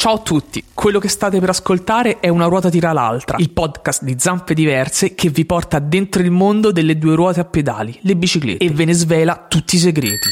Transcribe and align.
Ciao 0.00 0.14
a 0.14 0.18
tutti, 0.20 0.64
quello 0.72 0.98
che 0.98 1.08
state 1.08 1.38
per 1.40 1.50
ascoltare 1.50 2.20
è 2.20 2.28
Una 2.28 2.46
ruota 2.46 2.70
tira 2.70 2.90
l'altra, 2.94 3.36
il 3.38 3.50
podcast 3.50 4.02
di 4.02 4.14
zampe 4.18 4.54
diverse 4.54 5.14
che 5.14 5.28
vi 5.28 5.44
porta 5.44 5.78
dentro 5.78 6.22
il 6.22 6.30
mondo 6.30 6.72
delle 6.72 6.96
due 6.96 7.14
ruote 7.14 7.40
a 7.40 7.44
pedali, 7.44 7.98
le 8.04 8.16
biciclette, 8.16 8.64
e 8.64 8.70
ve 8.70 8.86
ne 8.86 8.94
svela 8.94 9.44
tutti 9.46 9.76
i 9.76 9.78
segreti. 9.78 10.30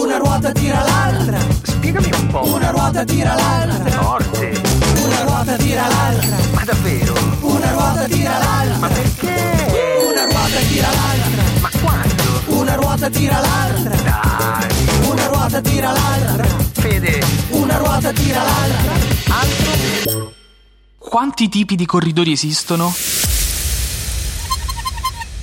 Una 0.00 0.16
ruota 0.16 0.50
tira 0.50 0.82
l'altra, 0.82 1.38
Spiegami 1.60 2.08
un 2.18 2.26
po'. 2.28 2.54
una 2.54 2.70
ruota 2.70 3.04
tira 3.04 3.34
l'altra, 3.34 3.90
Forte. 4.00 4.60
una 5.04 5.22
ruota 5.24 5.56
tira 5.56 5.86
l'altra, 5.88 6.36
Ma 6.54 6.64
davvero? 6.64 7.12
una 7.42 7.70
ruota 7.72 8.04
tira 8.06 8.38
l'altra, 8.38 8.78
Ma 8.78 8.88
perché? 8.88 10.06
una 10.08 10.24
ruota 10.24 10.58
tira 10.70 10.88
l'altra, 10.88 11.42
Ma 11.60 11.70
quando? 11.82 12.58
una 12.62 12.74
ruota 12.76 13.10
tira 13.10 13.40
l'altra, 13.40 13.94
Dai. 13.94 15.08
una 15.10 15.26
ruota 15.26 15.60
tira 15.60 15.92
l'altra. 15.92 16.45
Ruota 18.06 18.12
tira 18.12 18.42
l'altra. 18.42 18.92
Altro? 19.30 20.32
Quanti 20.98 21.48
tipi 21.48 21.74
di 21.74 21.86
corridori 21.86 22.32
esistono? 22.32 22.92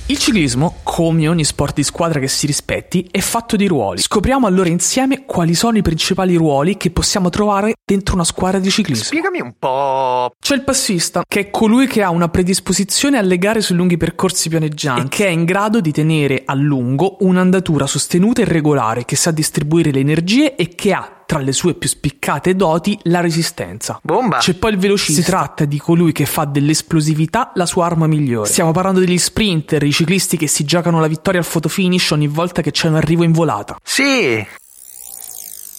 Il 0.06 0.18
ciclismo, 0.18 0.76
come 0.82 1.28
ogni 1.28 1.44
sport 1.44 1.76
di 1.76 1.82
squadra 1.82 2.20
che 2.20 2.28
si 2.28 2.46
rispetti, 2.46 3.08
è 3.10 3.20
fatto 3.20 3.56
di 3.56 3.66
ruoli. 3.66 4.00
Scopriamo 4.00 4.46
allora 4.46 4.68
insieme 4.68 5.24
quali 5.24 5.54
sono 5.54 5.78
i 5.78 5.82
principali 5.82 6.36
ruoli 6.36 6.76
che 6.76 6.90
possiamo 6.90 7.30
trovare 7.30 7.72
dentro 7.82 8.14
una 8.14 8.24
squadra 8.24 8.58
di 8.58 8.70
ciclismo. 8.70 9.04
Spiegami 9.04 9.40
un 9.40 9.54
po'. 9.58 10.34
C'è 10.38 10.54
il 10.54 10.62
passista, 10.62 11.22
che 11.26 11.40
è 11.40 11.50
colui 11.50 11.86
che 11.86 12.02
ha 12.02 12.10
una 12.10 12.28
predisposizione 12.28 13.16
alle 13.16 13.38
gare 13.38 13.62
su 13.62 13.74
lunghi 13.74 13.96
percorsi 13.96 14.50
pianeggianti 14.50 15.06
e 15.06 15.08
che 15.08 15.26
è 15.26 15.30
in 15.30 15.44
grado 15.44 15.80
di 15.80 15.90
tenere 15.90 16.42
a 16.44 16.54
lungo 16.54 17.16
un'andatura 17.20 17.86
sostenuta 17.86 18.42
e 18.42 18.44
regolare, 18.44 19.06
che 19.06 19.16
sa 19.16 19.30
distribuire 19.30 19.90
le 19.90 20.00
energie 20.00 20.54
e 20.54 20.68
che 20.74 20.92
ha 20.92 21.13
tra 21.26 21.38
le 21.38 21.52
sue 21.52 21.74
più 21.74 21.88
spiccate 21.88 22.54
doti 22.54 22.98
la 23.04 23.20
resistenza. 23.20 23.98
Bomba. 24.02 24.38
C'è 24.38 24.54
poi 24.54 24.72
il 24.72 24.78
velocista. 24.78 25.20
Si 25.20 25.26
tratta 25.26 25.64
di 25.64 25.78
colui 25.78 26.12
che 26.12 26.26
fa 26.26 26.44
dell'esplosività 26.44 27.52
la 27.54 27.66
sua 27.66 27.86
arma 27.86 28.06
migliore. 28.06 28.48
Stiamo 28.48 28.72
parlando 28.72 29.00
degli 29.00 29.18
sprinter, 29.18 29.82
i 29.82 29.92
ciclisti 29.92 30.36
che 30.36 30.46
si 30.46 30.64
giocano 30.64 31.00
la 31.00 31.06
vittoria 31.06 31.40
al 31.40 31.46
fotofinish 31.46 32.10
ogni 32.10 32.28
volta 32.28 32.62
che 32.62 32.70
c'è 32.70 32.88
un 32.88 32.96
arrivo 32.96 33.24
in 33.24 33.32
volata. 33.32 33.76
Sì. 33.82 34.46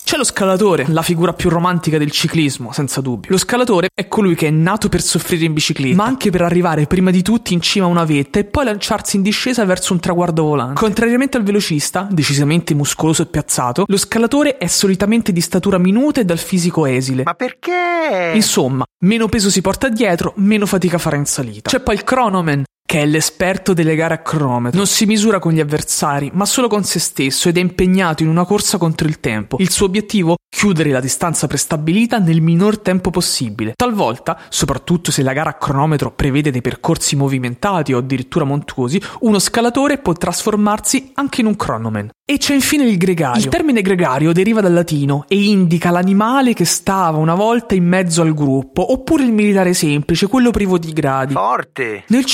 C'è 0.05 0.17
lo 0.17 0.23
scalatore, 0.23 0.85
la 0.89 1.01
figura 1.01 1.33
più 1.33 1.49
romantica 1.49 1.97
del 1.97 2.11
ciclismo, 2.11 2.71
senza 2.71 3.01
dubbio. 3.01 3.31
Lo 3.31 3.39
scalatore 3.39 3.89
è 3.91 4.07
colui 4.07 4.35
che 4.35 4.45
è 4.45 4.51
nato 4.51 4.87
per 4.87 5.01
soffrire 5.01 5.45
in 5.45 5.53
bicicletta, 5.53 5.95
ma 5.95 6.05
anche 6.05 6.29
per 6.29 6.43
arrivare 6.43 6.85
prima 6.85 7.09
di 7.09 7.23
tutti 7.23 7.55
in 7.55 7.59
cima 7.59 7.85
a 7.85 7.89
una 7.89 8.05
vetta 8.05 8.37
e 8.37 8.43
poi 8.43 8.65
lanciarsi 8.65 9.15
in 9.15 9.23
discesa 9.23 9.65
verso 9.65 9.93
un 9.93 9.99
traguardo 9.99 10.43
volante. 10.43 10.79
Contrariamente 10.79 11.37
al 11.37 11.43
velocista, 11.43 12.07
decisamente 12.11 12.75
muscoloso 12.75 13.23
e 13.23 13.25
piazzato, 13.25 13.85
lo 13.87 13.97
scalatore 13.97 14.59
è 14.59 14.67
solitamente 14.67 15.31
di 15.31 15.41
statura 15.41 15.79
minuta 15.79 16.21
e 16.21 16.23
dal 16.23 16.37
fisico 16.37 16.85
esile. 16.85 17.23
Ma 17.23 17.33
perché? 17.33 18.31
Insomma, 18.35 18.85
meno 19.05 19.27
peso 19.27 19.49
si 19.49 19.61
porta 19.61 19.89
dietro, 19.89 20.33
meno 20.35 20.67
fatica 20.67 20.99
farà 20.99 21.15
in 21.15 21.25
salita. 21.25 21.71
C'è 21.71 21.79
poi 21.79 21.95
il 21.95 22.03
cronoman, 22.03 22.63
che 22.85 23.01
è 23.01 23.05
l'esperto 23.05 23.73
delle 23.73 23.95
gare 23.95 24.13
a 24.13 24.19
cronometro. 24.19 24.77
Non 24.77 24.87
si 24.87 25.05
misura 25.05 25.39
con 25.39 25.51
gli 25.51 25.59
avversari, 25.59 26.29
ma 26.33 26.45
solo 26.45 26.67
con 26.67 26.83
se 26.83 26.99
stesso 26.99 27.49
ed 27.49 27.57
è 27.57 27.59
impegnato 27.59 28.21
in 28.21 28.29
una 28.29 28.45
corsa 28.45 28.77
contro 28.77 29.07
il 29.07 29.19
tempo. 29.19 29.57
Il 29.59 29.71
suo 29.71 29.87
obiettivo? 29.87 30.35
Chiudere 30.47 30.91
la 30.91 31.01
distanza 31.01 31.47
prestabilita 31.47 32.19
nel 32.19 32.41
minor 32.41 32.79
tempo 32.79 33.09
possibile. 33.09 33.73
Talvolta, 33.75 34.39
soprattutto 34.47 35.11
se 35.11 35.21
la 35.23 35.33
gara 35.33 35.49
a 35.49 35.55
cronometro 35.55 36.11
prevede 36.11 36.51
dei 36.51 36.61
percorsi 36.61 37.15
movimentati 37.15 37.91
o 37.91 37.97
addirittura 37.97 38.45
montuosi, 38.45 39.01
uno 39.21 39.39
scalatore 39.39 39.97
può 39.97 40.13
trasformarsi 40.13 41.11
anche 41.15 41.41
in 41.41 41.47
un 41.47 41.55
cronoman. 41.57 42.09
E 42.27 42.37
c'è 42.37 42.55
infine 42.55 42.85
il 42.85 42.97
gregario. 42.97 43.43
Il 43.43 43.49
termine 43.49 43.81
gregario 43.81 44.31
deriva 44.31 44.59
dal 44.61 44.73
latino 44.73 45.25
e 45.27 45.43
indica 45.43 45.91
l'animale 45.91 46.53
che 46.53 46.65
stava 46.65 47.17
una 47.17 47.35
volta 47.35 47.75
in 47.75 47.85
mezzo 47.85 48.21
al 48.21 48.33
gruppo, 48.33 48.93
oppure 48.93 49.23
il 49.23 49.31
militare 49.31 49.73
semplice, 49.73 50.27
quello 50.27 50.51
privo 50.51 50.79
di 50.79 50.91
gradi. 50.91 51.33
Forte. 51.33 52.05
Nel 52.07 52.25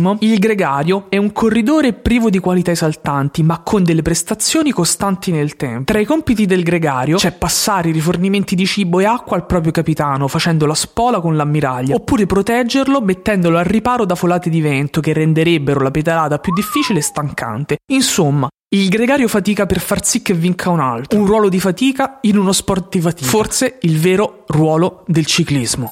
ciclismo, 0.00 0.16
il 0.20 0.38
gregario 0.38 1.06
è 1.08 1.18
un 1.18 1.32
corridore 1.32 1.92
privo 1.92 2.30
di 2.30 2.38
qualità 2.38 2.70
esaltanti, 2.70 3.42
ma 3.42 3.60
con 3.60 3.84
delle 3.84 4.02
prestazioni 4.02 4.70
costanti 4.70 5.30
nel 5.30 5.56
tempo. 5.56 5.84
Tra 5.84 6.00
i 6.00 6.06
compiti 6.06 6.46
del 6.46 6.62
gregario 6.62 7.18
c'è 7.18 7.32
passare 7.32 7.90
i 7.90 7.92
rifornimenti 7.92 8.54
di 8.54 8.66
cibo 8.66 9.00
e 9.00 9.04
acqua 9.04 9.36
al 9.36 9.46
proprio 9.46 9.72
capitano, 9.72 10.26
facendo 10.26 10.66
la 10.66 10.74
spola 10.74 11.20
con 11.20 11.36
l'ammiraglia, 11.36 11.94
oppure 11.94 12.26
proteggerlo 12.26 13.00
mettendolo 13.00 13.58
al 13.58 13.64
riparo 13.64 14.04
da 14.04 14.14
folate 14.14 14.48
di 14.50 14.60
vento 14.60 15.00
che 15.00 15.12
renderebbero 15.12 15.80
la 15.80 15.90
pedalata 15.90 16.38
più 16.38 16.52
difficile 16.52 17.00
e 17.00 17.02
stancante. 17.02 17.76
Insomma, 17.92 18.48
il 18.72 18.88
gregario 18.88 19.26
fatica 19.26 19.66
per 19.66 19.80
far 19.80 20.04
sì 20.04 20.22
che 20.22 20.32
vinca 20.32 20.70
un 20.70 20.80
altro. 20.80 21.18
Un 21.18 21.26
ruolo 21.26 21.48
di 21.48 21.58
fatica 21.58 22.18
in 22.22 22.38
uno 22.38 22.52
sport 22.52 22.88
di 22.90 23.00
fatica. 23.00 23.28
Forse 23.28 23.78
il 23.80 23.98
vero 23.98 24.44
ruolo 24.46 25.02
del 25.06 25.26
ciclismo. 25.26 25.90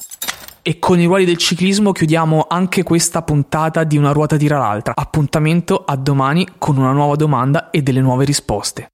E 0.69 0.77
con 0.77 0.99
i 0.99 1.05
ruoli 1.05 1.25
del 1.25 1.37
ciclismo 1.37 1.91
chiudiamo 1.91 2.45
anche 2.47 2.83
questa 2.83 3.23
puntata 3.23 3.83
di 3.83 3.97
Una 3.97 4.11
ruota 4.11 4.37
tira 4.37 4.59
l'altra. 4.59 4.93
Appuntamento 4.95 5.83
a 5.83 5.95
domani 5.95 6.47
con 6.59 6.77
una 6.77 6.91
nuova 6.91 7.15
domanda 7.15 7.71
e 7.71 7.81
delle 7.81 8.01
nuove 8.01 8.23
risposte. 8.23 8.91